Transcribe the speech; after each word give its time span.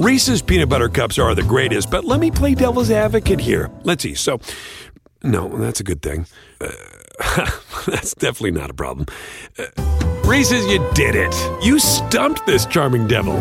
Reese's 0.00 0.40
peanut 0.40 0.70
butter 0.70 0.88
cups 0.88 1.18
are 1.18 1.34
the 1.34 1.42
greatest, 1.42 1.90
but 1.90 2.06
let 2.06 2.20
me 2.20 2.30
play 2.30 2.54
devil's 2.54 2.90
advocate 2.90 3.38
here. 3.38 3.70
Let's 3.84 4.02
see. 4.02 4.14
So, 4.14 4.40
no, 5.22 5.48
that's 5.58 5.80
a 5.80 5.84
good 5.84 6.00
thing. 6.00 6.24
Uh, 6.58 6.70
that's 7.86 8.14
definitely 8.14 8.52
not 8.52 8.70
a 8.70 8.72
problem. 8.72 9.04
Uh, 9.58 9.66
Reese's, 10.24 10.64
you 10.68 10.78
did 10.94 11.14
it. 11.14 11.34
You 11.62 11.78
stumped 11.78 12.46
this 12.46 12.64
charming 12.64 13.08
devil. 13.08 13.36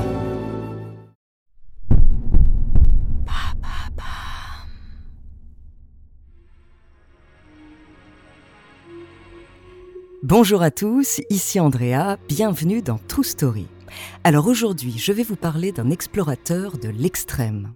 Bonjour 10.22 10.62
à 10.62 10.72
tous, 10.72 11.22
ici 11.30 11.62
Andrea, 11.62 12.18
bienvenue 12.28 12.82
dans 12.82 13.00
True 13.08 13.24
Story. 13.24 13.70
Alors 14.24 14.48
aujourd'hui, 14.48 14.96
je 14.98 15.12
vais 15.12 15.24
vous 15.24 15.36
parler 15.36 15.72
d'un 15.72 15.90
explorateur 15.90 16.78
de 16.78 16.90
l'extrême. 16.90 17.74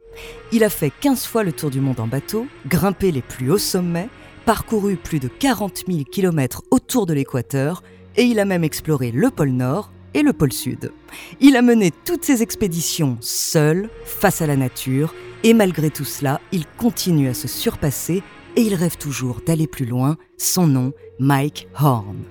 Il 0.51 0.63
a 0.63 0.69
fait 0.69 0.91
15 1.01 1.25
fois 1.25 1.43
le 1.43 1.51
tour 1.51 1.69
du 1.69 1.81
monde 1.81 1.99
en 1.99 2.07
bateau, 2.07 2.47
grimpé 2.67 3.11
les 3.11 3.21
plus 3.21 3.51
hauts 3.51 3.57
sommets, 3.57 4.09
parcouru 4.45 4.95
plus 4.95 5.19
de 5.19 5.27
40 5.27 5.83
000 5.87 6.03
km 6.03 6.63
autour 6.71 7.05
de 7.05 7.13
l'équateur, 7.13 7.83
et 8.15 8.23
il 8.23 8.39
a 8.39 8.45
même 8.45 8.63
exploré 8.63 9.11
le 9.11 9.29
pôle 9.29 9.51
Nord 9.51 9.91
et 10.13 10.21
le 10.21 10.33
pôle 10.33 10.53
Sud. 10.53 10.91
Il 11.39 11.55
a 11.55 11.61
mené 11.61 11.91
toutes 12.05 12.25
ces 12.25 12.41
expéditions 12.41 13.17
seul, 13.21 13.89
face 14.05 14.41
à 14.41 14.47
la 14.47 14.55
nature, 14.55 15.13
et 15.43 15.53
malgré 15.53 15.89
tout 15.89 16.05
cela, 16.05 16.39
il 16.51 16.65
continue 16.77 17.27
à 17.27 17.33
se 17.33 17.47
surpasser 17.47 18.23
et 18.55 18.61
il 18.61 18.75
rêve 18.75 18.97
toujours 18.97 19.41
d'aller 19.45 19.67
plus 19.67 19.85
loin. 19.85 20.17
Son 20.37 20.67
nom, 20.67 20.93
Mike 21.19 21.67
Horn. 21.79 22.23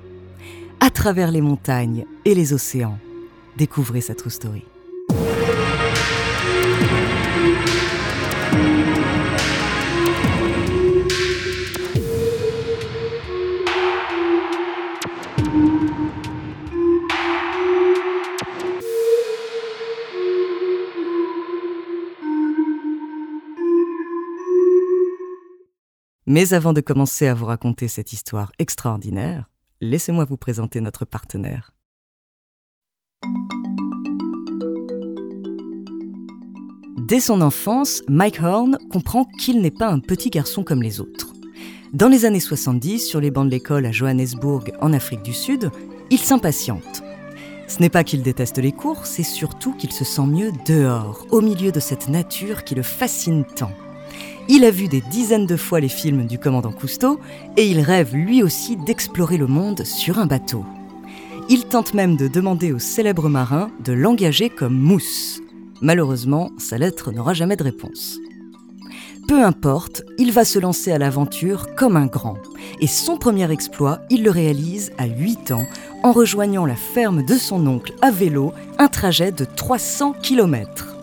À 0.80 0.91
travers 0.91 1.30
les 1.30 1.41
montagnes 1.41 2.06
et 2.25 2.34
les 2.34 2.53
océans, 2.53 2.98
découvrez 3.56 4.01
sa 4.01 4.15
true 4.15 4.30
story. 4.30 4.65
Mais 26.34 26.55
avant 26.55 26.73
de 26.73 26.80
commencer 26.80 27.27
à 27.27 27.34
vous 27.34 27.45
raconter 27.45 27.89
cette 27.89 28.14
histoire 28.14 28.53
extraordinaire, 28.58 29.50
laissez-moi 29.83 30.25
vous 30.25 30.39
présenter 30.39 30.80
notre 30.80 31.05
partenaire. 31.05 31.75
Dès 37.12 37.20
son 37.20 37.42
enfance, 37.42 38.02
Mike 38.08 38.41
Horn 38.42 38.78
comprend 38.91 39.27
qu'il 39.38 39.60
n'est 39.60 39.70
pas 39.70 39.88
un 39.88 39.98
petit 39.98 40.30
garçon 40.30 40.64
comme 40.64 40.82
les 40.82 40.98
autres. 40.98 41.34
Dans 41.92 42.08
les 42.08 42.24
années 42.24 42.41
70, 42.41 43.00
sur 43.00 43.20
les 43.20 43.30
bancs 43.30 43.44
de 43.44 43.50
l'école 43.50 43.84
à 43.84 43.92
Johannesburg, 43.92 44.72
en 44.80 44.94
Afrique 44.94 45.22
du 45.22 45.34
Sud, 45.34 45.70
il 46.08 46.16
s'impatiente. 46.16 47.02
Ce 47.68 47.80
n'est 47.80 47.90
pas 47.90 48.02
qu'il 48.02 48.22
déteste 48.22 48.56
les 48.56 48.72
cours, 48.72 49.05
c'est 49.05 49.24
surtout 49.24 49.74
qu'il 49.74 49.92
se 49.92 50.06
sent 50.06 50.24
mieux 50.24 50.52
dehors, 50.66 51.27
au 51.30 51.42
milieu 51.42 51.70
de 51.70 51.80
cette 51.80 52.08
nature 52.08 52.64
qui 52.64 52.74
le 52.74 52.83
fascine 52.83 53.44
tant. 53.44 53.72
Il 54.48 54.64
a 54.64 54.70
vu 54.70 54.88
des 54.88 55.02
dizaines 55.02 55.44
de 55.44 55.56
fois 55.58 55.80
les 55.80 55.90
films 55.90 56.24
du 56.27 56.38
commandant 56.38 56.72
Cousteau 56.72 57.20
et 57.58 57.66
il 57.66 57.80
rêve 57.80 58.16
lui 58.16 58.42
aussi 58.42 58.78
d'explorer 58.78 59.36
le 59.36 59.48
monde 59.48 59.84
sur 59.84 60.18
un 60.18 60.24
bateau. 60.24 60.64
Il 61.50 61.66
tente 61.66 61.92
même 61.92 62.16
de 62.16 62.27
demander 62.27 62.72
au 62.72 62.78
célèbre 62.78 63.28
marin 63.28 63.70
de 63.84 63.92
l'engager 63.92 64.48
comme 64.48 64.78
mousse. 64.78 65.42
Malheureusement, 65.83 66.50
sa 66.58 66.78
lettre 66.78 67.11
n'aura 67.11 67.34
jamais 67.34 67.56
de 67.56 67.64
réponse. 67.64 68.19
Peu 69.27 69.44
importe, 69.44 70.02
il 70.19 70.30
va 70.33 70.44
se 70.44 70.58
lancer 70.58 70.92
à 70.92 70.98
l'aventure 70.98 71.74
comme 71.74 71.97
un 71.97 72.06
grand. 72.06 72.39
Et 72.80 72.86
son 72.86 73.16
premier 73.16 73.50
exploit, 73.50 74.00
il 74.08 74.23
le 74.23 74.30
réalise 74.30 74.92
à 74.96 75.07
8 75.07 75.51
ans 75.51 75.67
en 76.05 76.12
rejoignant 76.12 76.67
la 76.67 76.77
ferme 76.77 77.24
de 77.24 77.34
son 77.34 77.67
oncle 77.67 77.95
à 78.01 78.11
vélo, 78.11 78.52
un 78.79 78.89
trajet 78.89 79.33
de 79.33 79.45
300 79.45 80.14
km. 80.23 80.96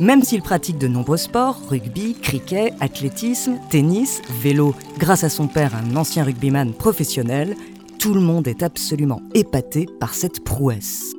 Même 0.00 0.24
s'il 0.24 0.42
pratique 0.42 0.78
de 0.78 0.88
nombreux 0.88 1.16
sports, 1.16 1.60
rugby, 1.68 2.14
cricket, 2.20 2.74
athlétisme, 2.80 3.58
tennis, 3.70 4.20
vélo, 4.42 4.74
grâce 4.98 5.22
à 5.22 5.28
son 5.28 5.46
père, 5.46 5.72
un 5.76 5.94
ancien 5.94 6.24
rugbyman 6.24 6.72
professionnel, 6.72 7.54
tout 8.00 8.14
le 8.14 8.20
monde 8.20 8.48
est 8.48 8.64
absolument 8.64 9.22
épaté 9.34 9.86
par 10.00 10.14
cette 10.14 10.42
prouesse. 10.42 11.13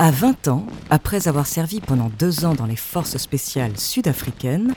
À 0.00 0.12
20 0.12 0.46
ans, 0.46 0.64
après 0.90 1.26
avoir 1.26 1.48
servi 1.48 1.80
pendant 1.80 2.08
deux 2.20 2.44
ans 2.44 2.54
dans 2.54 2.66
les 2.66 2.76
forces 2.76 3.16
spéciales 3.16 3.76
sud-africaines, 3.76 4.72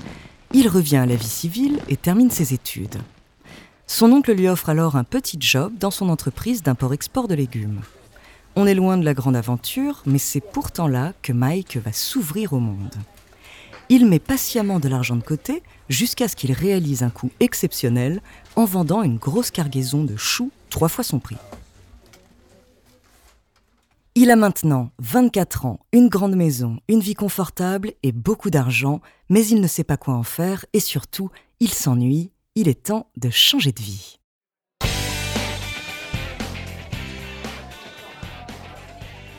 il 0.52 0.68
revient 0.68 0.98
à 0.98 1.06
la 1.06 1.16
vie 1.16 1.28
civile 1.28 1.80
et 1.90 1.96
termine 1.96 2.32
ses 2.32 2.56
études. 2.56 2.98
Son 3.86 4.12
oncle 4.14 4.34
lui 4.34 4.48
offre 4.48 4.70
alors 4.70 4.96
un 4.96 5.04
petit 5.04 5.38
job 5.40 5.74
dans 5.80 5.92
son 5.92 6.10
entreprise 6.10 6.64
d'import-export 6.64 7.28
de 7.28 7.36
légumes. 7.36 7.82
On 8.56 8.66
est 8.66 8.74
loin 8.74 8.98
de 8.98 9.06
la 9.06 9.14
grande 9.14 9.36
aventure, 9.36 10.02
mais 10.08 10.18
c'est 10.18 10.42
pourtant 10.42 10.88
là 10.88 11.14
que 11.22 11.34
Mike 11.34 11.78
va 11.78 11.94
s'ouvrir 11.94 12.54
au 12.54 12.60
monde. 12.60 12.96
Il 13.90 14.08
met 14.08 14.18
patiemment 14.18 14.80
de 14.80 14.90
l'argent 14.90 15.18
de 15.18 15.22
côté 15.22 15.62
jusqu'à 15.88 16.30
ce 16.30 16.36
qu'il 16.36 16.52
réalise 16.52 17.04
un 17.04 17.12
coup 17.12 17.30
exceptionnel 17.40 18.24
en 18.56 18.66
vendant 18.66 19.04
une 19.04 19.18
grosse 19.18 19.52
cargaison 19.52 20.04
de 20.04 20.16
choux 20.16 20.50
trois 20.72 20.90
fois 20.90 21.04
son 21.04 21.20
prix. 21.20 21.38
Il 24.14 24.30
a 24.30 24.36
maintenant 24.36 24.90
24 25.00 25.66
ans, 25.66 25.80
une 25.94 26.10
grande 26.10 26.36
maison, 26.36 26.82
une 26.90 27.00
vie 27.00 27.14
confortable 27.14 27.94
et 28.04 28.12
beaucoup 28.12 28.50
d'argent, 28.50 29.00
mais 29.30 29.46
il 29.48 29.62
ne 29.62 29.68
sait 29.68 29.86
pas 29.86 29.96
quoi 29.96 30.16
en 30.16 30.24
faire 30.24 30.66
et 30.74 30.82
surtout, 30.82 31.30
il 31.62 31.70
s'ennuie, 31.70 32.30
il 32.56 32.68
est 32.68 32.84
temps 32.84 33.08
de 33.16 33.30
changer 33.30 33.72
de 33.72 33.80
vie. 33.80 34.20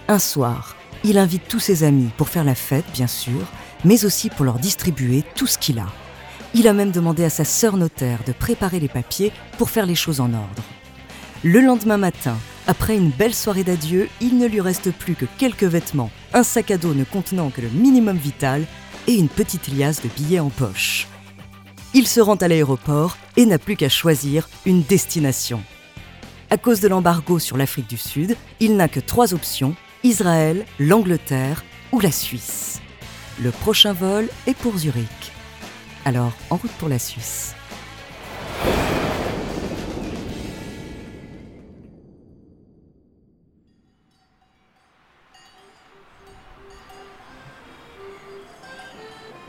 Un 0.08 0.18
soir, 0.18 0.74
il 1.04 1.18
invite 1.18 1.46
tous 1.48 1.60
ses 1.60 1.84
amis 1.84 2.08
pour 2.16 2.30
faire 2.30 2.44
la 2.44 2.54
fête, 2.54 2.90
bien 2.94 3.06
sûr, 3.06 3.46
mais 3.84 4.06
aussi 4.06 4.30
pour 4.30 4.46
leur 4.46 4.58
distribuer 4.58 5.22
tout 5.34 5.46
ce 5.46 5.58
qu'il 5.58 5.80
a. 5.80 5.92
Il 6.54 6.66
a 6.66 6.72
même 6.72 6.92
demandé 6.92 7.24
à 7.24 7.30
sa 7.30 7.44
sœur 7.44 7.76
notaire 7.76 8.20
de 8.26 8.32
préparer 8.32 8.80
les 8.80 8.88
papiers 8.88 9.32
pour 9.58 9.68
faire 9.68 9.84
les 9.84 9.94
choses 9.94 10.20
en 10.20 10.32
ordre. 10.32 10.62
Le 11.44 11.60
lendemain 11.60 11.98
matin, 11.98 12.38
après 12.66 12.96
une 12.96 13.10
belle 13.10 13.34
soirée 13.34 13.64
d'adieu, 13.64 14.08
il 14.20 14.38
ne 14.38 14.46
lui 14.46 14.60
reste 14.60 14.92
plus 14.92 15.14
que 15.14 15.26
quelques 15.38 15.64
vêtements, 15.64 16.10
un 16.32 16.42
sac 16.44 16.70
à 16.70 16.78
dos 16.78 16.94
ne 16.94 17.04
contenant 17.04 17.50
que 17.50 17.60
le 17.60 17.68
minimum 17.68 18.16
vital 18.16 18.64
et 19.08 19.14
une 19.14 19.28
petite 19.28 19.68
liasse 19.68 20.02
de 20.02 20.08
billets 20.08 20.40
en 20.40 20.50
poche. 20.50 21.08
Il 21.94 22.06
se 22.06 22.20
rend 22.20 22.36
à 22.36 22.48
l'aéroport 22.48 23.18
et 23.36 23.46
n'a 23.46 23.58
plus 23.58 23.76
qu'à 23.76 23.88
choisir 23.88 24.48
une 24.64 24.82
destination. 24.82 25.62
À 26.50 26.56
cause 26.56 26.80
de 26.80 26.88
l'embargo 26.88 27.38
sur 27.38 27.56
l'Afrique 27.56 27.88
du 27.88 27.96
Sud, 27.96 28.36
il 28.60 28.76
n'a 28.76 28.88
que 28.88 29.00
trois 29.00 29.34
options, 29.34 29.74
Israël, 30.04 30.64
l'Angleterre 30.78 31.64
ou 31.90 32.00
la 32.00 32.12
Suisse. 32.12 32.80
Le 33.40 33.50
prochain 33.50 33.92
vol 33.92 34.28
est 34.46 34.54
pour 34.54 34.78
Zurich. 34.78 35.32
Alors, 36.04 36.32
en 36.50 36.56
route 36.56 36.72
pour 36.72 36.88
la 36.88 36.98
Suisse. 36.98 37.54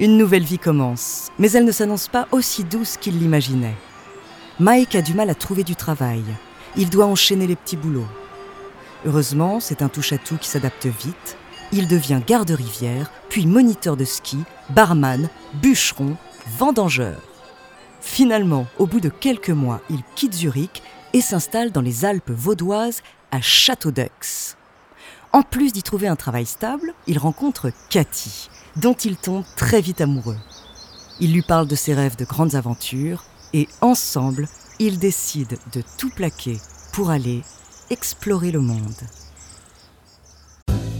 Une 0.04 0.18
nouvelle 0.18 0.44
vie 0.44 0.60
commence, 0.60 1.32
mais 1.40 1.50
elle 1.54 1.64
ne 1.64 1.72
s'annonce 1.72 2.10
pas 2.10 2.28
aussi 2.34 2.66
douce 2.66 2.98
qu'il 2.98 3.18
l'imaginait. 3.20 3.78
Mike 4.60 4.96
a 4.96 5.02
du 5.02 5.14
mal 5.14 5.30
à 5.30 5.34
trouver 5.34 5.64
du 5.64 5.78
travail. 5.78 6.26
Il 6.76 6.90
doit 6.90 7.06
enchaîner 7.06 7.48
les 7.48 7.56
petits 7.56 7.78
boulots. 7.78 8.10
Heureusement, 9.06 9.62
c'est 9.62 9.82
un 9.82 9.88
touche-à-tout 9.88 10.36
qui 10.36 10.50
s'adapte 10.50 10.88
vite. 10.88 11.38
Il 11.72 11.88
devient 11.88 12.20
garde-rivière, 12.28 13.14
puis 13.30 13.46
moniteur 13.46 13.96
de 13.96 14.04
ski, 14.04 14.40
barman, 14.72 15.30
bûcheron, 15.54 16.18
vendangeur. 16.58 17.22
Finalement, 18.02 18.68
au 18.80 18.88
bout 18.88 19.00
de 19.00 19.08
quelques 19.08 19.52
mois, 19.52 19.80
il 19.90 20.02
quitte 20.16 20.34
Zurich 20.34 20.84
et 21.14 21.22
s'installe 21.22 21.72
dans 21.72 21.80
les 21.80 22.04
Alpes 22.04 22.30
vaudoises 22.30 23.04
à 23.32 23.40
Château-d'Eux. 23.40 24.10
En 25.32 25.44
plus 25.44 25.72
d'y 25.72 25.82
trouver 25.82 26.10
un 26.10 26.18
travail 26.18 26.46
stable, 26.46 26.94
il 27.08 27.18
rencontre 27.20 27.72
Cathy, 27.90 28.50
dont 28.76 28.94
il 28.94 29.18
tombe 29.18 29.44
très 29.56 29.82
vite 29.82 30.02
amoureux. 30.02 30.38
Il 31.20 31.34
lui 31.34 31.42
parle 31.42 31.68
de 31.68 31.76
ses 31.76 31.94
rêves 31.94 32.16
de 32.16 32.26
grandes 32.26 32.56
aventures 32.56 33.24
et 33.54 33.68
ensemble, 33.82 34.48
ils 34.80 35.00
décident 35.00 35.58
de 35.74 35.84
tout 35.98 36.10
plaquer 36.10 36.58
pour 36.94 37.10
aller 37.10 37.42
explorer 37.90 38.52
le 38.52 38.60
monde. 38.60 38.96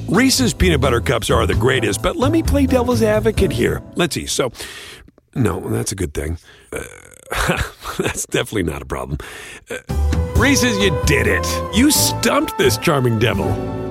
Reese's 0.08 0.54
peanut 0.54 0.80
butter 0.80 1.02
cups 1.02 1.32
are 1.32 1.48
the 1.48 1.56
greatest, 1.56 2.04
but 2.04 2.16
let 2.16 2.32
me 2.32 2.44
play 2.44 2.68
devil's 2.68 3.02
advocate 3.02 3.52
here. 3.52 3.82
Let's 3.96 4.14
see. 4.14 4.28
So, 4.28 4.52
no, 5.34 5.60
that's 5.60 5.92
a 5.92 5.96
good 5.96 6.14
thing. 6.14 6.38
Uh, 6.72 6.84
that's 7.98 8.28
definitely 8.28 8.64
not 8.64 8.84
a 8.84 8.86
problem. 8.86 9.18
Uh, 9.72 9.78
Reese's, 10.36 10.78
you 10.78 10.92
did 11.08 11.26
it. 11.26 11.48
You 11.74 11.90
stumped 11.90 12.60
this 12.60 12.78
charming 12.78 13.18
devil. 13.18 13.83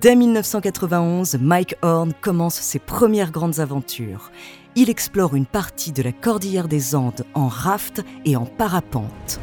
Dès 0.00 0.16
1991, 0.16 1.38
Mike 1.40 1.76
Horn 1.82 2.14
commence 2.20 2.56
ses 2.56 2.80
premières 2.80 3.30
grandes 3.30 3.60
aventures. 3.60 4.32
Il 4.74 4.90
explore 4.90 5.36
une 5.36 5.46
partie 5.46 5.92
de 5.92 6.02
la 6.02 6.10
cordillère 6.10 6.66
des 6.66 6.96
Andes 6.96 7.24
en 7.34 7.46
raft 7.46 8.02
et 8.24 8.34
en 8.34 8.44
parapente. 8.44 9.38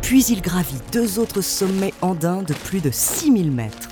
Puis 0.00 0.26
il 0.26 0.42
gravit 0.42 0.78
deux 0.92 1.18
autres 1.18 1.40
sommets 1.40 1.92
andins 2.02 2.44
de 2.44 2.54
plus 2.54 2.80
de 2.80 2.92
6000 2.92 3.50
mètres. 3.50 3.88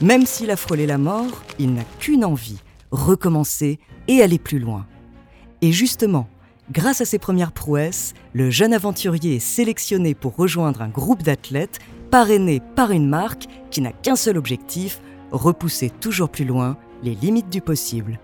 Même 0.00 0.26
s'il 0.26 0.50
a 0.50 0.56
frôlé 0.56 0.86
la 0.86 0.98
mort, 0.98 1.44
il 1.60 1.74
n'a 1.74 1.84
qu'une 2.00 2.24
envie, 2.24 2.58
recommencer 2.90 3.78
et 4.08 4.22
aller 4.22 4.40
plus 4.40 4.58
loin. 4.58 4.86
Et 5.60 5.70
justement, 5.70 6.26
grâce 6.72 7.00
à 7.00 7.04
ses 7.04 7.20
premières 7.20 7.52
prouesses, 7.52 8.12
le 8.32 8.50
jeune 8.50 8.74
aventurier 8.74 9.36
est 9.36 9.38
sélectionné 9.38 10.16
pour 10.16 10.34
rejoindre 10.34 10.82
un 10.82 10.88
groupe 10.88 11.22
d'athlètes 11.22 11.78
parrainé 12.12 12.60
par 12.76 12.90
une 12.90 13.08
marque 13.08 13.46
qui 13.70 13.80
n'a 13.80 13.90
qu'un 13.90 14.16
seul 14.16 14.36
objectif, 14.36 15.00
repousser 15.30 15.88
toujours 15.88 16.28
plus 16.28 16.44
loin 16.44 16.76
les 17.02 17.14
limites 17.14 17.48
du 17.48 17.62
possible. 17.62 18.20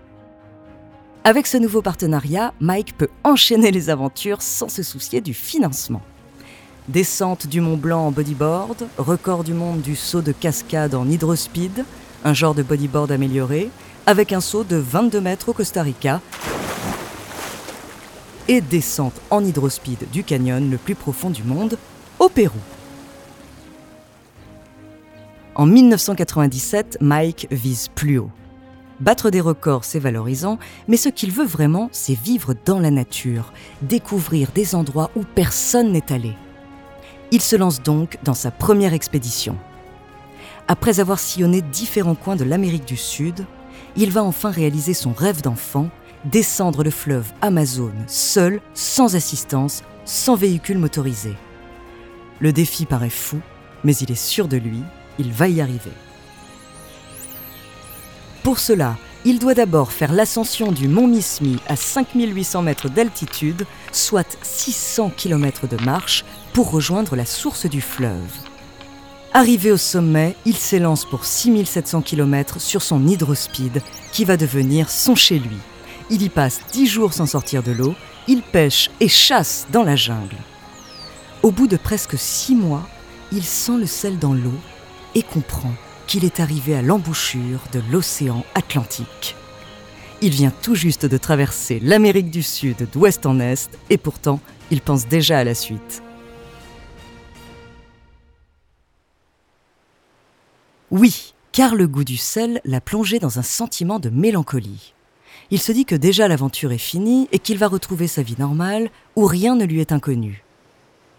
Avec 1.23 1.47
ce 1.47 1.57
nouveau 1.57 1.81
partenariat, 1.81 2.53
Mike 2.59 2.95
peut 2.95 3.09
enchaîner 3.23 3.71
les 3.71 3.89
aventures 3.89 4.43
sans 4.43 4.69
se 4.69 4.83
soucier 4.83 5.21
du 5.21 5.33
financement. 5.33 6.03
Descente 6.87 7.47
du 7.47 7.61
Mont 7.61 7.77
Blanc 7.77 8.05
en 8.05 8.11
bodyboard, 8.11 8.87
record 8.99 9.43
du 9.43 9.55
monde 9.55 9.81
du 9.81 9.95
saut 9.95 10.21
de 10.21 10.33
cascade 10.33 10.93
en 10.93 11.09
hydrospeed, 11.09 11.83
un 12.23 12.33
genre 12.35 12.53
de 12.53 12.61
bodyboard 12.61 13.11
amélioré, 13.11 13.71
avec 14.05 14.33
un 14.33 14.41
saut 14.41 14.63
de 14.63 14.75
22 14.75 15.19
mètres 15.19 15.49
au 15.49 15.53
Costa 15.53 15.81
Rica, 15.81 16.21
et 18.47 18.61
descente 18.61 19.19
en 19.31 19.43
hydrospeed 19.43 20.11
du 20.11 20.23
canyon 20.23 20.69
le 20.69 20.77
plus 20.77 20.95
profond 20.95 21.31
du 21.31 21.41
monde, 21.41 21.79
au 22.19 22.29
Pérou. 22.29 22.59
En 25.55 25.65
1997, 25.65 26.99
Mike 27.01 27.47
vise 27.51 27.89
plus 27.93 28.19
haut. 28.19 28.31
Battre 28.99 29.29
des 29.29 29.41
records, 29.41 29.85
c'est 29.85 29.99
valorisant, 29.99 30.59
mais 30.87 30.97
ce 30.97 31.09
qu'il 31.09 31.31
veut 31.31 31.45
vraiment, 31.45 31.89
c'est 31.91 32.17
vivre 32.17 32.53
dans 32.65 32.79
la 32.79 32.91
nature, 32.91 33.53
découvrir 33.81 34.51
des 34.53 34.75
endroits 34.75 35.09
où 35.15 35.23
personne 35.23 35.91
n'est 35.91 36.11
allé. 36.11 36.33
Il 37.31 37.41
se 37.41 37.55
lance 37.55 37.81
donc 37.81 38.17
dans 38.23 38.33
sa 38.33 38.51
première 38.51 38.93
expédition. 38.93 39.55
Après 40.67 40.99
avoir 40.99 41.19
sillonné 41.19 41.61
différents 41.61 42.15
coins 42.15 42.35
de 42.35 42.43
l'Amérique 42.43 42.85
du 42.85 42.97
Sud, 42.97 43.45
il 43.95 44.11
va 44.11 44.23
enfin 44.23 44.51
réaliser 44.51 44.93
son 44.93 45.13
rêve 45.13 45.41
d'enfant, 45.41 45.89
descendre 46.25 46.83
le 46.83 46.91
fleuve 46.91 47.31
Amazon 47.41 47.93
seul, 48.07 48.61
sans 48.73 49.15
assistance, 49.15 49.83
sans 50.05 50.35
véhicule 50.35 50.77
motorisé. 50.77 51.35
Le 52.39 52.51
défi 52.51 52.85
paraît 52.85 53.09
fou, 53.09 53.39
mais 53.83 53.95
il 53.95 54.11
est 54.11 54.15
sûr 54.15 54.47
de 54.47 54.57
lui 54.57 54.83
il 55.19 55.31
va 55.31 55.47
y 55.47 55.61
arriver. 55.61 55.91
Pour 58.41 58.57
cela, 58.57 58.97
il 59.25 59.37
doit 59.37 59.53
d'abord 59.53 59.91
faire 59.91 60.13
l'ascension 60.13 60.71
du 60.71 60.87
mont 60.87 61.07
Mismi 61.07 61.57
à 61.67 61.75
5800 61.75 62.61
mètres 62.61 62.89
d'altitude, 62.89 63.65
soit 63.91 64.37
600 64.41 65.11
km 65.15 65.67
de 65.67 65.77
marche, 65.83 66.23
pour 66.53 66.71
rejoindre 66.71 67.15
la 67.15 67.25
source 67.25 67.65
du 67.65 67.81
fleuve. 67.81 68.31
Arrivé 69.33 69.71
au 69.71 69.77
sommet, 69.77 70.35
il 70.45 70.55
s'élance 70.55 71.05
pour 71.05 71.25
6700 71.25 72.01
km 72.01 72.59
sur 72.59 72.81
son 72.81 73.05
hydrospeed, 73.05 73.83
qui 74.11 74.25
va 74.25 74.37
devenir 74.37 74.89
son 74.89 75.15
chez 75.15 75.37
lui. 75.37 75.57
Il 76.09 76.23
y 76.23 76.29
passe 76.29 76.61
10 76.71 76.87
jours 76.87 77.13
sans 77.13 77.27
sortir 77.27 77.61
de 77.61 77.71
l'eau, 77.71 77.93
il 78.27 78.41
pêche 78.41 78.89
et 78.99 79.09
chasse 79.09 79.67
dans 79.71 79.83
la 79.83 79.95
jungle. 79.95 80.37
Au 81.43 81.51
bout 81.51 81.67
de 81.67 81.77
presque 81.77 82.17
6 82.17 82.55
mois, 82.55 82.87
il 83.31 83.43
sent 83.43 83.77
le 83.77 83.85
sel 83.85 84.17
dans 84.17 84.33
l'eau 84.33 84.57
et 85.15 85.23
comprend 85.23 85.73
qu'il 86.07 86.25
est 86.25 86.39
arrivé 86.39 86.75
à 86.75 86.81
l'embouchure 86.81 87.59
de 87.71 87.81
l'océan 87.91 88.43
Atlantique. 88.55 89.35
Il 90.21 90.31
vient 90.31 90.51
tout 90.61 90.75
juste 90.75 91.05
de 91.05 91.17
traverser 91.17 91.79
l'Amérique 91.79 92.31
du 92.31 92.43
Sud 92.43 92.87
d'ouest 92.91 93.25
en 93.25 93.39
est 93.39 93.69
et 93.89 93.97
pourtant 93.97 94.39
il 94.71 94.81
pense 94.81 95.07
déjà 95.07 95.39
à 95.39 95.43
la 95.43 95.55
suite. 95.55 96.03
Oui, 100.91 101.33
car 101.51 101.75
le 101.75 101.87
goût 101.87 102.03
du 102.03 102.17
sel 102.17 102.61
l'a 102.65 102.81
plongé 102.81 103.19
dans 103.19 103.37
un 103.37 103.43
sentiment 103.43 103.99
de 103.99 104.09
mélancolie. 104.09 104.93
Il 105.51 105.59
se 105.59 105.71
dit 105.71 105.85
que 105.85 105.95
déjà 105.95 106.27
l'aventure 106.27 106.71
est 106.71 106.77
finie 106.77 107.27
et 107.31 107.39
qu'il 107.39 107.57
va 107.57 107.67
retrouver 107.67 108.07
sa 108.07 108.23
vie 108.23 108.35
normale 108.37 108.89
où 109.15 109.25
rien 109.25 109.55
ne 109.55 109.65
lui 109.65 109.79
est 109.79 109.91
inconnu. 109.91 110.43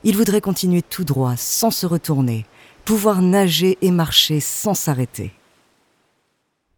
Il 0.02 0.16
voudrait 0.16 0.40
continuer 0.40 0.82
tout 0.82 1.04
droit, 1.04 1.36
sans 1.36 1.70
se 1.70 1.86
retourner, 1.86 2.46
pouvoir 2.84 3.22
nager 3.22 3.78
et 3.82 3.90
marcher 3.90 4.40
sans 4.40 4.74
s'arrêter. 4.74 5.32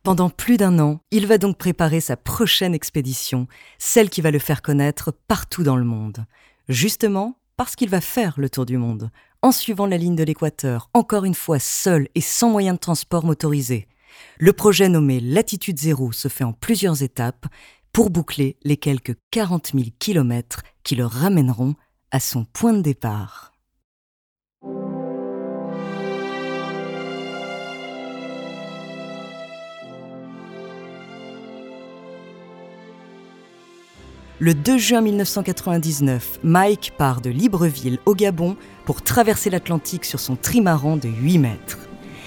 Pendant 0.03 0.31
plus 0.31 0.57
d'un 0.57 0.79
an, 0.81 1.01
il 1.13 1.27
va 1.27 1.39
donc 1.39 1.57
préparer 1.57 2.01
sa 2.01 2.17
prochaine 2.17 2.75
expédition, 2.75 3.47
celle 3.79 4.11
qui 4.11 4.21
va 4.21 4.33
le 4.33 4.41
faire 4.41 4.61
connaître 4.61 5.13
partout 5.29 5.63
dans 5.63 5.77
le 5.77 5.85
monde. 5.85 6.27
Justement 6.69 7.37
parce 7.57 7.77
qu'il 7.77 7.89
va 7.89 8.01
faire 8.01 8.35
le 8.39 8.51
tour 8.51 8.67
du 8.67 8.77
monde, 8.77 9.11
en 9.43 9.53
suivant 9.53 9.87
la 9.87 9.97
ligne 9.97 10.17
de 10.17 10.25
l'équateur, 10.25 10.91
encore 10.95 11.25
une 11.25 11.35
fois 11.35 11.59
seul 11.59 12.09
et 12.15 12.21
sans 12.21 12.51
moyen 12.51 12.75
de 12.75 12.79
transport 12.79 13.25
motorisé. 13.25 13.87
Le 14.39 14.53
projet 14.53 14.89
nommé 14.89 15.21
Latitude 15.21 15.79
Zéro 15.79 16.13
se 16.13 16.29
fait 16.29 16.45
en 16.45 16.53
plusieurs 16.53 17.03
étapes 17.03 17.47
pour 17.93 18.11
boucler 18.11 18.57
les 18.65 18.77
quelques 18.77 19.17
40 19.31 19.73
000 19.75 19.85
kilomètres 19.99 20.63
qui 20.83 20.97
le 20.97 21.07
ramèneront 21.07 21.75
à 22.11 22.21
son 22.21 22.45
point 22.45 22.73
de 22.73 22.83
départ. 22.83 23.52
Le 34.45 34.55
2 34.55 34.77
juin 34.77 35.03
1999, 35.03 36.41
Mike 36.43 36.95
part 36.99 37.21
de 37.21 37.31
Libreville 37.31 38.01
au 38.07 38.17
Gabon 38.17 38.57
pour 38.85 39.01
traverser 39.01 39.51
l'Atlantique 39.51 40.05
sur 40.05 40.19
son 40.19 40.35
trimaran 40.35 40.97
de 40.97 41.09
8 41.09 41.39
mètres. 41.39 41.79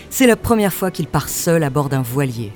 C'est 0.09 0.25
la 0.25 0.37
première 0.37 0.71
fois 0.71 0.91
qu'il 0.91 1.07
part 1.07 1.27
seul 1.27 1.61
à 1.61 1.69
bord 1.69 1.89
d'un 1.89 2.03
voilier. 2.03 2.53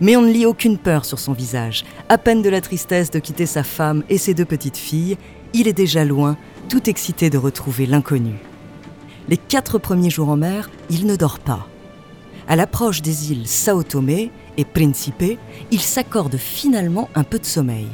Mais 0.00 0.14
on 0.14 0.22
ne 0.22 0.30
lit 0.30 0.46
aucune 0.46 0.78
peur 0.78 1.06
sur 1.06 1.18
son 1.18 1.32
visage, 1.32 1.84
à 2.08 2.18
peine 2.18 2.40
de 2.40 2.48
la 2.48 2.60
tristesse 2.60 3.10
de 3.10 3.18
quitter 3.18 3.46
sa 3.46 3.64
femme 3.64 4.04
et 4.08 4.16
ses 4.16 4.32
deux 4.32 4.44
petites 4.44 4.76
filles, 4.76 5.18
il 5.54 5.66
est 5.66 5.72
déjà 5.72 6.04
loin, 6.04 6.36
tout 6.68 6.88
excité 6.88 7.30
de 7.30 7.38
retrouver 7.38 7.86
l'inconnu. 7.86 8.36
Les 9.28 9.38
quatre 9.38 9.78
premiers 9.78 10.10
jours 10.10 10.28
en 10.28 10.36
mer, 10.36 10.70
il 10.88 11.06
ne 11.06 11.16
dort 11.16 11.40
pas. 11.40 11.66
À 12.46 12.54
l'approche 12.54 13.02
des 13.02 13.32
îles 13.32 13.48
Sao 13.48 13.82
Tomé 13.82 14.30
et 14.56 14.64
Principe, 14.64 15.36
il 15.72 15.80
s'accorde 15.80 16.36
finalement 16.36 17.08
un 17.16 17.24
peu 17.24 17.40
de 17.40 17.44
sommeil 17.44 17.88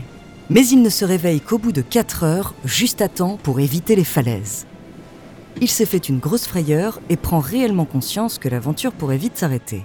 mais 0.51 0.67
il 0.67 0.83
ne 0.83 0.91
se 0.91 1.05
réveille 1.05 1.41
qu'au 1.41 1.59
bout 1.59 1.73
de 1.73 1.81
4 1.81 2.25
heures, 2.25 2.55
juste 2.65 3.01
à 3.01 3.09
temps 3.09 3.39
pour 3.43 3.61
éviter 3.61 3.95
les 3.95 4.05
falaises. 4.05 4.67
Il 5.61 5.69
s'est 5.69 5.87
fait 5.87 6.09
une 6.09 6.19
grosse 6.19 6.47
frayeur 6.47 7.01
et 7.09 7.17
prend 7.17 7.39
réellement 7.39 7.85
conscience 7.85 8.39
que 8.39 8.49
l'aventure 8.49 8.93
pourrait 8.93 9.17
vite 9.17 9.39
s'arrêter. 9.39 9.85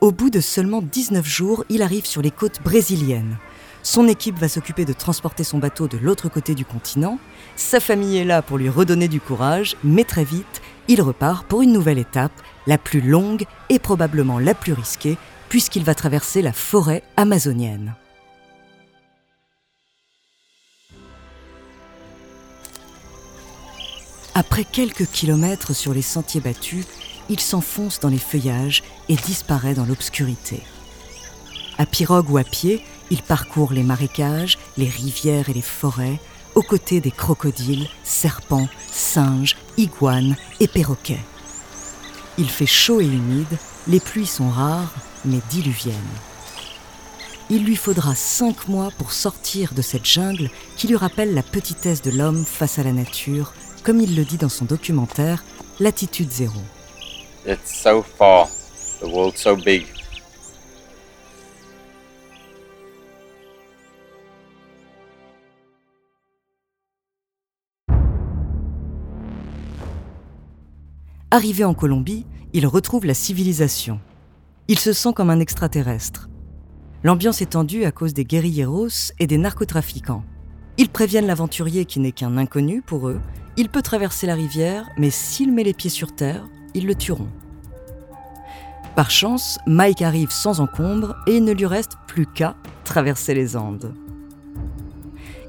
Au 0.00 0.12
bout 0.12 0.28
de 0.28 0.40
seulement 0.40 0.82
19 0.82 1.24
jours, 1.26 1.64
il 1.70 1.80
arrive 1.80 2.04
sur 2.04 2.20
les 2.20 2.30
côtes 2.30 2.60
brésiliennes. 2.62 3.38
Son 3.82 4.08
équipe 4.08 4.38
va 4.38 4.48
s'occuper 4.48 4.84
de 4.84 4.92
transporter 4.92 5.44
son 5.44 5.58
bateau 5.58 5.88
de 5.88 5.98
l'autre 5.98 6.28
côté 6.28 6.54
du 6.54 6.64
continent. 6.64 7.18
Sa 7.56 7.80
famille 7.80 8.18
est 8.18 8.24
là 8.24 8.42
pour 8.42 8.58
lui 8.58 8.68
redonner 8.68 9.08
du 9.08 9.20
courage, 9.20 9.76
mais 9.84 10.04
très 10.04 10.24
vite, 10.24 10.62
il 10.88 11.00
repart 11.00 11.46
pour 11.46 11.62
une 11.62 11.72
nouvelle 11.72 11.98
étape, 11.98 12.32
la 12.66 12.76
plus 12.76 13.00
longue 13.00 13.44
et 13.70 13.78
probablement 13.78 14.38
la 14.38 14.54
plus 14.54 14.72
risquée, 14.72 15.16
puisqu'il 15.54 15.84
va 15.84 15.94
traverser 15.94 16.42
la 16.42 16.52
forêt 16.52 17.04
amazonienne. 17.16 17.94
Après 24.34 24.64
quelques 24.64 25.06
kilomètres 25.06 25.72
sur 25.72 25.94
les 25.94 26.02
sentiers 26.02 26.40
battus, 26.40 26.84
il 27.28 27.38
s'enfonce 27.38 28.00
dans 28.00 28.08
les 28.08 28.18
feuillages 28.18 28.82
et 29.08 29.14
disparaît 29.14 29.74
dans 29.74 29.84
l'obscurité. 29.84 30.60
À 31.78 31.86
pirogue 31.86 32.30
ou 32.30 32.38
à 32.38 32.42
pied, 32.42 32.82
il 33.10 33.22
parcourt 33.22 33.72
les 33.72 33.84
marécages, 33.84 34.58
les 34.76 34.88
rivières 34.88 35.50
et 35.50 35.54
les 35.54 35.62
forêts, 35.62 36.18
aux 36.56 36.62
côtés 36.62 37.00
des 37.00 37.12
crocodiles, 37.12 37.86
serpents, 38.02 38.68
singes, 38.90 39.56
iguanes 39.76 40.34
et 40.58 40.66
perroquets. 40.66 41.24
Il 42.38 42.50
fait 42.50 42.66
chaud 42.66 43.00
et 43.00 43.06
humide, 43.06 43.56
les 43.86 44.00
pluies 44.00 44.26
sont 44.26 44.50
rares, 44.50 44.92
mais 45.24 45.40
diluvienne. 45.50 45.94
Il 47.50 47.64
lui 47.64 47.76
faudra 47.76 48.14
cinq 48.14 48.68
mois 48.68 48.90
pour 48.96 49.12
sortir 49.12 49.74
de 49.74 49.82
cette 49.82 50.06
jungle 50.06 50.50
qui 50.76 50.88
lui 50.88 50.96
rappelle 50.96 51.34
la 51.34 51.42
petitesse 51.42 52.00
de 52.00 52.10
l'homme 52.10 52.44
face 52.44 52.78
à 52.78 52.82
la 52.82 52.92
nature, 52.92 53.52
comme 53.82 54.00
il 54.00 54.16
le 54.16 54.24
dit 54.24 54.38
dans 54.38 54.48
son 54.48 54.64
documentaire 54.64 55.44
Latitude 55.80 56.30
zéro. 56.30 56.60
It's 57.46 57.82
so 57.82 58.02
far. 58.02 58.48
The 59.00 59.06
world's 59.06 59.42
so 59.42 59.56
big. 59.56 59.86
Arrivé 71.30 71.64
en 71.64 71.74
Colombie, 71.74 72.24
il 72.52 72.64
retrouve 72.66 73.04
la 73.04 73.14
civilisation. 73.14 73.98
Il 74.66 74.78
se 74.78 74.94
sent 74.94 75.12
comme 75.14 75.28
un 75.28 75.40
extraterrestre. 75.40 76.30
L'ambiance 77.02 77.42
est 77.42 77.50
tendue 77.50 77.84
à 77.84 77.92
cause 77.92 78.14
des 78.14 78.24
guérilleros 78.24 79.12
et 79.18 79.26
des 79.26 79.36
narcotrafiquants. 79.36 80.24
Ils 80.78 80.88
préviennent 80.88 81.26
l'aventurier 81.26 81.84
qui 81.84 82.00
n'est 82.00 82.12
qu'un 82.12 82.38
inconnu 82.38 82.80
pour 82.80 83.08
eux. 83.08 83.20
Il 83.58 83.68
peut 83.68 83.82
traverser 83.82 84.26
la 84.26 84.34
rivière, 84.34 84.88
mais 84.96 85.10
s'il 85.10 85.52
met 85.52 85.64
les 85.64 85.74
pieds 85.74 85.90
sur 85.90 86.14
terre, 86.14 86.46
ils 86.72 86.86
le 86.86 86.94
tueront. 86.94 87.28
Par 88.96 89.10
chance, 89.10 89.58
Mike 89.66 90.00
arrive 90.00 90.30
sans 90.30 90.60
encombre 90.60 91.14
et 91.26 91.36
il 91.36 91.44
ne 91.44 91.52
lui 91.52 91.66
reste 91.66 91.98
plus 92.06 92.26
qu'à 92.26 92.56
traverser 92.84 93.34
les 93.34 93.58
Andes. 93.58 93.92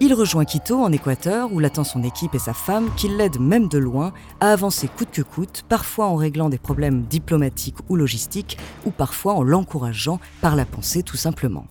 Il 0.01 0.13
rejoint 0.13 0.43
Quito 0.43 0.83
en 0.83 0.91
Équateur 0.91 1.53
où 1.53 1.59
l'attend 1.59 1.85
son 1.85 2.03
équipe 2.03 2.35
et 2.35 2.39
sa 2.39 2.53
femme 2.53 2.89
qui 2.97 3.07
l'aident 3.07 3.39
même 3.39 3.69
de 3.69 3.77
loin 3.77 4.11
à 4.41 4.51
avancer 4.51 4.89
coûte 4.89 5.09
que 5.11 5.21
coûte, 5.21 5.63
parfois 5.69 6.07
en 6.07 6.15
réglant 6.15 6.49
des 6.49 6.57
problèmes 6.57 7.03
diplomatiques 7.03 7.77
ou 7.87 7.95
logistiques, 7.95 8.57
ou 8.85 8.91
parfois 8.91 9.33
en 9.33 9.43
l'encourageant 9.43 10.19
par 10.41 10.57
la 10.57 10.65
pensée 10.65 11.01
tout 11.01 11.17
simplement. 11.17 11.65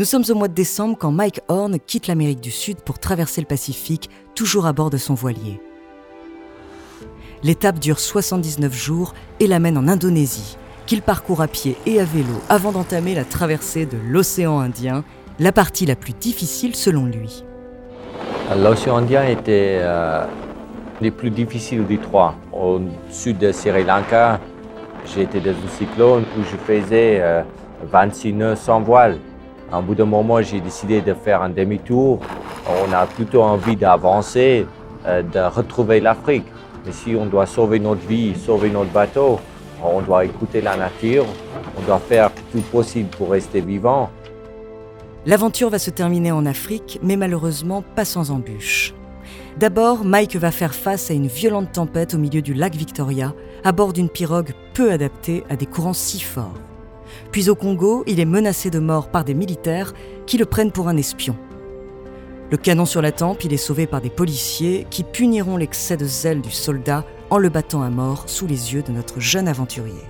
Nous 0.00 0.06
sommes 0.06 0.24
au 0.30 0.34
mois 0.34 0.48
de 0.48 0.54
décembre 0.54 0.96
quand 0.98 1.12
Mike 1.12 1.42
Horn 1.48 1.78
quitte 1.78 2.06
l'Amérique 2.06 2.40
du 2.40 2.50
Sud 2.50 2.80
pour 2.80 2.98
traverser 2.98 3.42
le 3.42 3.46
Pacifique, 3.46 4.08
toujours 4.34 4.64
à 4.64 4.72
bord 4.72 4.88
de 4.88 4.96
son 4.96 5.12
voilier. 5.12 5.60
L'étape 7.42 7.78
dure 7.78 8.00
79 8.00 8.72
jours 8.72 9.12
et 9.40 9.46
l'amène 9.46 9.76
en 9.76 9.88
Indonésie, 9.88 10.56
qu'il 10.86 11.02
parcourt 11.02 11.42
à 11.42 11.48
pied 11.48 11.76
et 11.84 12.00
à 12.00 12.04
vélo 12.04 12.32
avant 12.48 12.72
d'entamer 12.72 13.14
la 13.14 13.26
traversée 13.26 13.84
de 13.84 13.98
l'océan 14.08 14.58
Indien, 14.60 15.04
la 15.38 15.52
partie 15.52 15.84
la 15.84 15.96
plus 15.96 16.14
difficile 16.14 16.74
selon 16.74 17.04
lui. 17.04 17.44
L'océan 18.56 18.96
Indien 18.96 19.26
était 19.26 19.80
euh, 19.82 20.24
le 21.02 21.10
plus 21.10 21.28
difficile 21.28 21.86
des 21.86 21.98
trois. 21.98 22.36
Au 22.54 22.80
sud 23.10 23.36
de 23.36 23.52
Sri 23.52 23.84
Lanka, 23.84 24.40
j'étais 25.14 25.40
dans 25.40 25.50
un 25.50 25.76
cyclone 25.76 26.24
où 26.38 26.42
je 26.42 26.56
faisais 26.56 27.22
26 27.82 28.28
euh, 28.30 28.34
nœuds 28.34 28.56
sans 28.56 28.80
voile. 28.80 29.18
Un 29.72 29.82
bout 29.82 29.94
d'un 29.94 30.04
moment, 30.04 30.42
j'ai 30.42 30.60
décidé 30.60 31.00
de 31.00 31.14
faire 31.14 31.42
un 31.42 31.48
demi-tour. 31.48 32.18
On 32.66 32.92
a 32.92 33.06
plutôt 33.06 33.42
envie 33.42 33.76
d'avancer, 33.76 34.66
euh, 35.06 35.22
de 35.22 35.38
retrouver 35.38 36.00
l'Afrique. 36.00 36.46
Mais 36.84 36.92
si 36.92 37.14
on 37.14 37.26
doit 37.26 37.46
sauver 37.46 37.78
notre 37.78 38.04
vie, 38.06 38.34
sauver 38.34 38.70
notre 38.70 38.90
bateau, 38.90 39.38
on 39.82 40.00
doit 40.00 40.24
écouter 40.24 40.60
la 40.60 40.76
nature, 40.76 41.24
on 41.78 41.82
doit 41.82 42.00
faire 42.00 42.30
tout 42.52 42.62
possible 42.72 43.08
pour 43.16 43.30
rester 43.30 43.60
vivant. 43.60 44.10
L'aventure 45.26 45.70
va 45.70 45.78
se 45.78 45.90
terminer 45.90 46.32
en 46.32 46.46
Afrique, 46.46 46.98
mais 47.02 47.16
malheureusement 47.16 47.84
pas 47.94 48.04
sans 48.04 48.30
embûches. 48.30 48.94
D'abord, 49.58 50.04
Mike 50.04 50.36
va 50.36 50.50
faire 50.50 50.74
face 50.74 51.10
à 51.10 51.14
une 51.14 51.26
violente 51.26 51.72
tempête 51.72 52.14
au 52.14 52.18
milieu 52.18 52.42
du 52.42 52.54
lac 52.54 52.74
Victoria, 52.74 53.34
à 53.62 53.72
bord 53.72 53.92
d'une 53.92 54.08
pirogue 54.08 54.52
peu 54.74 54.90
adaptée 54.90 55.44
à 55.48 55.56
des 55.56 55.66
courants 55.66 55.92
si 55.92 56.20
forts. 56.20 56.54
Puis 57.32 57.48
au 57.48 57.54
Congo, 57.54 58.04
il 58.06 58.20
est 58.20 58.24
menacé 58.24 58.70
de 58.70 58.78
mort 58.78 59.08
par 59.08 59.24
des 59.24 59.34
militaires 59.34 59.92
qui 60.26 60.38
le 60.38 60.44
prennent 60.44 60.72
pour 60.72 60.88
un 60.88 60.96
espion. 60.96 61.36
Le 62.50 62.56
canon 62.56 62.84
sur 62.84 63.00
la 63.00 63.12
tempe, 63.12 63.44
il 63.44 63.52
est 63.52 63.56
sauvé 63.56 63.86
par 63.86 64.00
des 64.00 64.10
policiers 64.10 64.86
qui 64.90 65.04
puniront 65.04 65.56
l'excès 65.56 65.96
de 65.96 66.04
zèle 66.04 66.40
du 66.40 66.50
soldat 66.50 67.04
en 67.30 67.38
le 67.38 67.48
battant 67.48 67.82
à 67.82 67.90
mort 67.90 68.24
sous 68.26 68.46
les 68.46 68.74
yeux 68.74 68.82
de 68.82 68.90
notre 68.90 69.20
jeune 69.20 69.46
aventurier. 69.46 70.02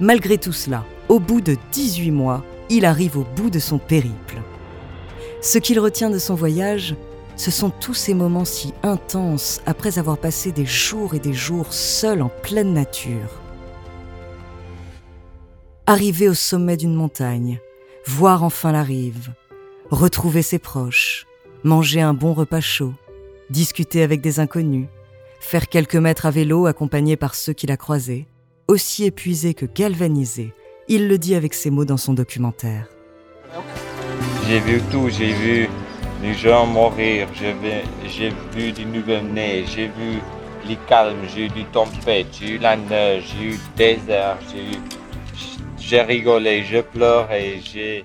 Malgré 0.00 0.36
tout 0.36 0.52
cela, 0.52 0.84
au 1.08 1.20
bout 1.20 1.40
de 1.40 1.56
18 1.70 2.10
mois, 2.10 2.44
il 2.70 2.84
arrive 2.84 3.18
au 3.18 3.26
bout 3.36 3.50
de 3.50 3.60
son 3.60 3.78
périple. 3.78 4.42
Ce 5.40 5.58
qu'il 5.58 5.78
retient 5.78 6.10
de 6.10 6.18
son 6.18 6.34
voyage, 6.34 6.96
ce 7.36 7.50
sont 7.50 7.70
tous 7.70 7.94
ces 7.94 8.14
moments 8.14 8.44
si 8.44 8.74
intenses 8.82 9.60
après 9.64 9.98
avoir 9.98 10.18
passé 10.18 10.52
des 10.52 10.66
jours 10.66 11.14
et 11.14 11.18
des 11.20 11.32
jours 11.32 11.72
seul 11.72 12.22
en 12.22 12.30
pleine 12.42 12.72
nature 12.72 13.41
arriver 15.86 16.28
au 16.28 16.34
sommet 16.34 16.76
d'une 16.76 16.94
montagne, 16.94 17.58
voir 18.06 18.44
enfin 18.44 18.70
la 18.70 18.84
rive, 18.84 19.32
retrouver 19.90 20.42
ses 20.42 20.60
proches, 20.60 21.26
manger 21.64 22.00
un 22.00 22.14
bon 22.14 22.34
repas 22.34 22.60
chaud, 22.60 22.92
discuter 23.50 24.02
avec 24.02 24.20
des 24.20 24.38
inconnus, 24.38 24.86
faire 25.40 25.68
quelques 25.68 25.96
mètres 25.96 26.26
à 26.26 26.30
vélo 26.30 26.66
accompagné 26.66 27.16
par 27.16 27.34
ceux 27.34 27.52
qu'il 27.52 27.72
a 27.72 27.76
croisés, 27.76 28.28
aussi 28.68 29.04
épuisé 29.04 29.54
que 29.54 29.66
galvanisé, 29.66 30.52
il 30.86 31.08
le 31.08 31.18
dit 31.18 31.34
avec 31.34 31.52
ses 31.52 31.70
mots 31.70 31.84
dans 31.84 31.96
son 31.96 32.14
documentaire. 32.14 32.86
J'ai 34.46 34.60
vu 34.60 34.80
tout, 34.90 35.08
j'ai 35.08 35.32
vu 35.32 35.68
les 36.22 36.34
gens 36.34 36.64
mourir, 36.64 37.26
j'ai 37.34 38.30
vu 38.54 38.72
des 38.72 38.84
nouveaux-nés, 38.84 39.64
j'ai 39.66 39.86
vu 39.86 40.20
les 40.68 40.78
calmes, 40.88 41.16
j'ai 41.34 41.46
eu 41.46 41.48
des 41.48 41.64
tempêtes, 41.72 42.28
j'ai 42.40 42.50
eu 42.52 42.58
la 42.58 42.76
neige, 42.76 43.34
j'ai 43.36 43.46
eu 43.46 43.50
le 43.50 43.76
désert, 43.76 44.38
j'ai 44.52 44.76
eu 44.76 45.01
j'ai 45.86 46.00
rigolé, 46.02 46.64
je 46.64 46.80
pleure 46.80 47.30
et 47.32 47.60
j'ai 47.60 48.04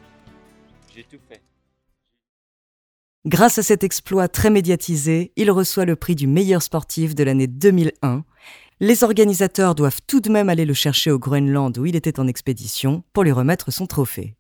tout 1.10 1.18
fait. 1.30 1.42
Grâce 3.26 3.58
à 3.58 3.64
cet 3.64 3.84
exploit 3.84 4.28
très 4.28 4.50
médiatisé, 4.50 5.32
il 5.36 5.52
reçoit 5.52 5.86
le 5.86 5.96
prix 5.96 6.16
du 6.16 6.28
meilleur 6.28 6.62
sportif 6.62 7.14
de 7.14 7.24
l'année 7.24 7.48
2001. 7.48 8.24
Les 8.80 9.04
organisateurs 9.04 9.76
doivent 9.76 10.00
tout 10.08 10.22
de 10.22 10.30
même 10.30 10.50
aller 10.50 10.66
le 10.66 10.74
chercher 10.74 11.12
au 11.12 11.20
Groenland 11.20 11.78
où 11.78 11.86
il 11.86 11.96
était 11.96 12.20
en 12.20 12.28
expédition 12.28 13.04
pour 13.14 13.24
lui 13.24 13.32
remettre 13.32 13.72
son 13.72 13.86
trophée. 13.86 14.36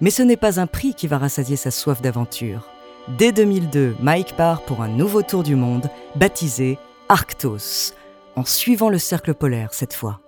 Mais 0.00 0.10
ce 0.10 0.22
n'est 0.22 0.38
pas 0.38 0.58
un 0.58 0.66
prix 0.66 0.94
qui 0.94 1.06
va 1.06 1.18
rassasier 1.18 1.56
sa 1.56 1.70
soif 1.70 2.00
d'aventure. 2.00 2.66
Dès 3.08 3.32
2002, 3.32 3.96
Mike 4.00 4.36
part 4.36 4.62
pour 4.62 4.82
un 4.82 4.88
nouveau 4.88 5.22
tour 5.22 5.42
du 5.42 5.56
monde, 5.56 5.88
baptisé 6.16 6.78
Arctos, 7.08 7.94
en 8.36 8.44
suivant 8.44 8.90
le 8.90 8.98
cercle 8.98 9.34
polaire 9.34 9.72
cette 9.72 9.94
fois. 9.94 10.20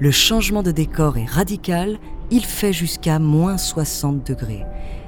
Le 0.00 0.10
changement 0.10 0.62
de 0.62 0.72
décor 0.72 1.16
est 1.16 1.24
radical, 1.24 1.98
il 2.30 2.44
fait 2.44 2.72
jusqu'à 2.72 3.18
moins 3.18 3.56
60 3.56 4.26
degrés. 4.26 4.64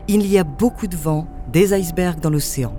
Il 0.09 0.26
y 0.26 0.38
a 0.38 0.45
beaucoup 0.45 0.87
de 0.87 0.97
vent, 0.97 1.26
des 1.52 1.75
icebergs 1.75 2.21
dans 2.21 2.31
l'océan. 2.31 2.75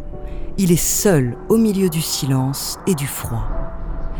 Il 0.57 0.71
est 0.71 0.77
seul 0.77 1.37
au 1.49 1.57
milieu 1.57 1.89
du 1.89 2.01
silence 2.01 2.79
et 2.87 2.95
du 2.95 3.05
froid. 3.05 3.47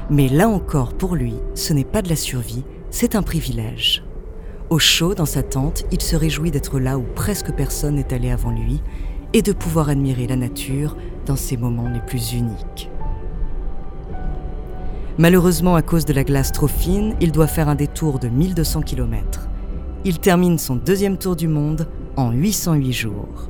Mais 0.10 0.28
là 0.28 0.50
encore, 0.50 0.94
pour 0.94 1.16
lui, 1.16 1.36
ce 1.56 1.74
n'est 1.74 1.86
pas 1.86 2.02
de 2.02 2.10
la 2.10 2.16
survie, 2.16 2.64
c'est 2.92 3.16
un 3.16 3.24
privilège. 3.24 4.04
Au 4.70 4.80
chaud, 4.80 5.16
dans 5.16 5.26
sa 5.26 5.44
tente, 5.44 5.86
il 5.94 6.02
se 6.02 6.18
réjouit 6.18 6.52
d'être 6.52 6.78
là 6.78 6.98
où 6.98 7.04
presque 7.16 7.54
personne 7.54 7.96
n'est 7.96 8.14
allé 8.14 8.32
avant 8.32 8.52
lui 8.52 8.82
et 9.32 9.42
de 9.42 9.54
pouvoir 9.54 9.88
admirer 9.88 10.28
la 10.28 10.36
nature 10.36 10.98
dans 11.26 11.38
ses 11.38 11.56
moments 11.56 11.88
les 11.88 12.02
plus 12.02 12.34
uniques. 12.34 12.90
Malheureusement, 15.18 15.76
à 15.76 15.82
cause 15.82 16.04
de 16.04 16.12
la 16.12 16.26
glace 16.26 16.52
trop 16.52 16.68
fine, 16.68 17.16
il 17.22 17.32
doit 17.32 17.48
faire 17.48 17.70
un 17.70 17.76
détour 17.76 18.20
de 18.20 18.28
1200 18.28 18.82
km. 18.82 19.48
Il 20.04 20.20
termine 20.20 20.58
son 20.58 20.76
deuxième 20.76 21.18
tour 21.18 21.38
du 21.38 21.48
monde 21.48 21.88
en 22.18 22.32
808 22.32 22.92
jours. 22.92 23.50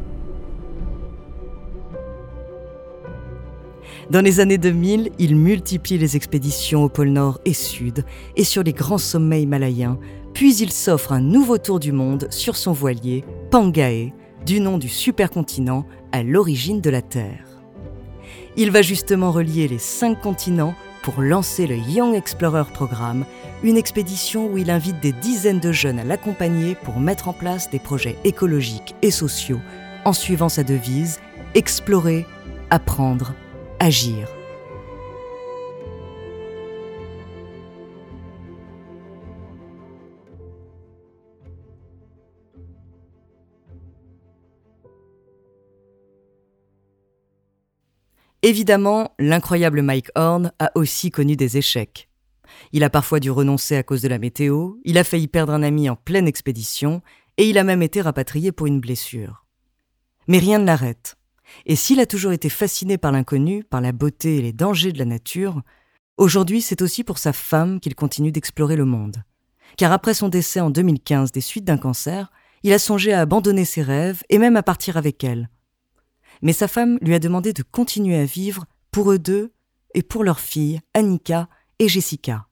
Dans 4.10 4.22
les 4.22 4.40
années 4.40 4.58
2000, 4.58 5.12
il 5.20 5.36
multiplie 5.36 5.98
les 5.98 6.16
expéditions 6.16 6.84
au 6.84 6.90
pôle 6.90 7.10
Nord 7.10 7.40
et 7.44 7.54
Sud 7.54 8.06
et 8.36 8.46
sur 8.46 8.64
les 8.64 8.74
grands 8.74 8.98
sommets 8.98 9.42
himalayens 9.42 10.00
puis 10.38 10.56
il 10.58 10.72
s'offre 10.72 11.14
un 11.14 11.20
nouveau 11.20 11.58
tour 11.58 11.80
du 11.80 11.92
monde 11.92 12.28
sur 12.30 12.58
son 12.58 12.72
voilier, 12.72 13.26
Pangae, 13.50 14.14
du 14.46 14.60
nom 14.60 14.78
du 14.78 14.88
supercontinent 14.88 15.84
à 16.12 16.22
l'origine 16.22 16.80
de 16.80 16.92
la 16.92 17.02
Terre. 17.02 17.64
Il 18.56 18.70
va 18.70 18.84
justement 18.84 19.32
relier 19.32 19.68
les 19.68 19.80
cinq 19.80 20.22
continents 20.22 20.76
pour 21.02 21.24
lancer 21.24 21.66
le 21.66 21.78
Young 21.78 22.14
Explorer 22.14 22.66
Programme, 22.72 23.26
une 23.64 23.78
expédition 23.78 24.46
où 24.46 24.60
il 24.60 24.70
invite 24.70 25.00
des 25.00 25.12
dizaines 25.12 25.60
de 25.60 25.72
jeunes 25.72 25.98
à 25.98 26.04
l'accompagner 26.04 26.76
pour 26.76 27.00
mettre 27.00 27.30
en 27.30 27.34
place 27.34 27.72
des 27.72 27.80
projets 27.80 28.16
écologiques 28.24 28.94
et 29.02 29.10
sociaux 29.10 29.60
en 30.06 30.14
suivant 30.14 30.50
sa 30.50 30.64
devise 30.64 31.20
Explorer, 31.56 32.28
apprendre, 32.70 33.34
agir. 33.80 34.28
Évidemment, 48.44 49.14
l'incroyable 49.20 49.82
Mike 49.82 50.10
Horn 50.16 50.54
a 50.60 50.72
aussi 50.76 51.12
connu 51.12 51.36
des 51.36 51.58
échecs. 51.58 52.08
Il 52.72 52.84
a 52.84 52.90
parfois 52.90 53.20
dû 53.20 53.30
renoncer 53.30 53.76
à 53.76 53.84
cause 53.84 54.02
de 54.02 54.08
la 54.08 54.20
météo, 54.20 54.76
il 54.86 54.98
a 54.98 55.04
failli 55.04 55.28
perdre 55.28 55.54
un 55.54 55.64
ami 55.64 55.90
en 55.90 55.96
pleine 55.96 56.28
expédition, 56.28 57.02
et 57.38 57.50
il 57.50 57.58
a 57.58 57.64
même 57.64 57.82
été 57.82 58.00
rapatrié 58.00 58.52
pour 58.52 58.68
une 58.68 58.80
blessure. 58.80 59.46
Mais 60.28 60.40
rien 60.40 60.60
ne 60.60 60.66
l'arrête. 60.66 61.18
Et 61.66 61.76
s'il 61.76 62.00
a 62.00 62.06
toujours 62.06 62.32
été 62.32 62.50
fasciné 62.50 62.98
par 62.98 63.12
l'inconnu, 63.12 63.64
par 63.64 63.82
la 63.82 63.92
beauté 63.92 64.38
et 64.38 64.42
les 64.42 64.54
dangers 64.54 64.92
de 64.92 65.00
la 65.00 65.06
nature, 65.06 65.62
aujourd'hui 66.18 66.62
c'est 66.62 66.82
aussi 66.82 67.04
pour 67.04 67.18
sa 67.18 67.34
femme 67.34 67.80
qu'il 67.80 67.96
continue 67.96 68.32
d'explorer 68.32 68.76
le 68.76 68.86
monde. 68.86 69.24
Car 69.78 69.92
après 69.92 70.14
son 70.14 70.30
décès 70.30 70.60
en 70.60 70.70
2015 70.70 71.32
des 71.32 71.42
suites 71.42 71.66
d'un 71.66 71.78
cancer, 71.78 72.32
il 72.64 72.74
a 72.74 72.80
songé 72.80 73.14
à 73.14 73.22
abandonner 73.22 73.66
ses 73.66 73.82
rêves 73.82 74.24
et 74.30 74.38
même 74.38 74.58
à 74.58 74.64
partir 74.64 74.98
avec 74.98 75.24
elle. 75.24 75.50
Mais 76.42 76.54
sa 76.54 76.68
femme 76.68 76.98
lui 77.02 77.14
a 77.14 77.20
demandé 77.20 77.54
de 77.54 77.64
continuer 77.64 78.18
à 78.18 78.26
vivre 78.26 78.66
pour 78.92 79.12
eux 79.12 79.20
deux 79.20 79.54
et 79.94 80.04
pour 80.04 80.24
leurs 80.24 80.40
filles, 80.40 80.82
Annika 80.94 81.48
et 81.80 81.88
Jessica. 81.88 82.47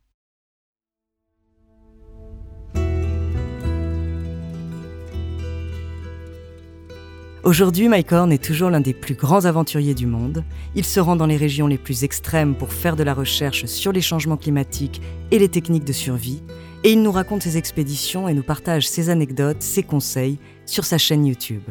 Aujourd'hui, 7.45 7.89
Mike 7.89 8.11
Horn 8.11 8.31
est 8.31 8.43
toujours 8.43 8.71
l'un 8.71 8.81
des 8.81 8.95
plus 8.95 9.13
grands 9.13 9.45
aventuriers 9.45 9.93
du 9.93 10.07
monde. 10.07 10.43
Il 10.73 10.83
se 10.83 10.99
rend 10.99 11.15
dans 11.15 11.27
les 11.27 11.37
régions 11.37 11.67
les 11.67 11.77
plus 11.77 12.03
extrêmes 12.03 12.55
pour 12.55 12.73
faire 12.73 12.95
de 12.95 13.03
la 13.03 13.13
recherche 13.13 13.65
sur 13.65 13.91
les 13.91 14.01
changements 14.01 14.35
climatiques 14.35 14.99
et 15.29 15.37
les 15.37 15.47
techniques 15.47 15.85
de 15.85 15.93
survie. 15.93 16.41
Et 16.83 16.91
il 16.91 17.03
nous 17.03 17.11
raconte 17.11 17.43
ses 17.43 17.57
expéditions 17.57 18.27
et 18.27 18.33
nous 18.33 18.41
partage 18.41 18.89
ses 18.89 19.11
anecdotes, 19.11 19.61
ses 19.61 19.83
conseils 19.83 20.39
sur 20.65 20.85
sa 20.85 20.97
chaîne 20.97 21.23
YouTube. 21.23 21.61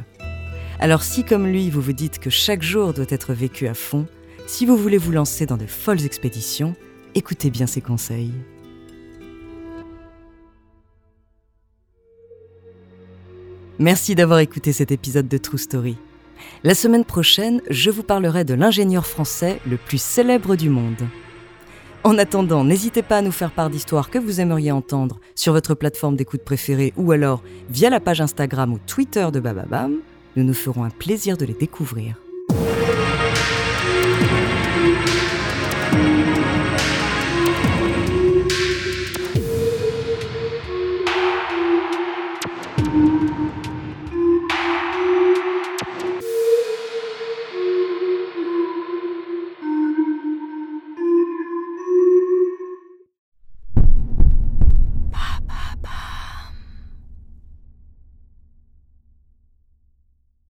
Alors 0.78 1.02
si 1.02 1.24
comme 1.24 1.48
lui, 1.48 1.70
vous 1.70 1.80
vous 1.80 1.92
dites 1.92 2.20
que 2.20 2.30
chaque 2.30 2.62
jour 2.62 2.94
doit 2.94 3.04
être 3.08 3.34
vécu 3.34 3.66
à 3.66 3.74
fond, 3.74 4.06
si 4.46 4.66
vous 4.66 4.76
voulez 4.76 4.98
vous 4.98 5.10
lancer 5.10 5.44
dans 5.44 5.56
de 5.56 5.66
folles 5.66 6.04
expéditions, 6.04 6.76
écoutez 7.16 7.50
bien 7.50 7.66
ses 7.66 7.80
conseils. 7.80 8.30
Merci 13.80 14.14
d'avoir 14.14 14.38
écouté 14.38 14.72
cet 14.72 14.92
épisode 14.92 15.26
de 15.26 15.36
True 15.36 15.58
Story. 15.58 15.96
La 16.62 16.76
semaine 16.76 17.04
prochaine, 17.04 17.60
je 17.68 17.90
vous 17.90 18.04
parlerai 18.04 18.44
de 18.44 18.54
l'ingénieur 18.54 19.04
français 19.04 19.58
le 19.68 19.76
plus 19.76 20.00
célèbre 20.00 20.54
du 20.54 20.68
monde. 20.68 21.02
En 22.04 22.16
attendant, 22.16 22.62
n'hésitez 22.62 23.02
pas 23.02 23.18
à 23.18 23.22
nous 23.22 23.32
faire 23.32 23.50
part 23.50 23.70
d'histoires 23.70 24.10
que 24.10 24.18
vous 24.18 24.40
aimeriez 24.40 24.70
entendre 24.70 25.18
sur 25.34 25.52
votre 25.52 25.74
plateforme 25.74 26.14
d'écoute 26.14 26.44
préférée 26.44 26.92
ou 26.96 27.10
alors 27.10 27.42
via 27.68 27.90
la 27.90 27.98
page 27.98 28.20
Instagram 28.20 28.74
ou 28.74 28.78
Twitter 28.78 29.26
de 29.32 29.40
Bababam. 29.40 29.96
Nous 30.36 30.44
nous 30.44 30.54
ferons 30.54 30.84
un 30.84 30.90
plaisir 30.90 31.36
de 31.36 31.44
les 31.44 31.54
découvrir. 31.54 32.23